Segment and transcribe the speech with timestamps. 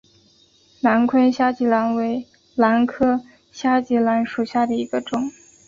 [0.79, 5.29] 南昆虾脊兰为兰科虾脊兰属下的一个种。